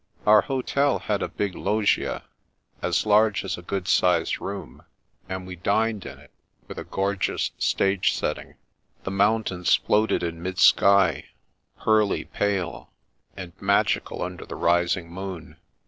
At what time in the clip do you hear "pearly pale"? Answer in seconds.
11.79-12.89